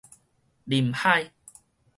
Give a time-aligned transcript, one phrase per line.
[0.65, 1.31] 臨海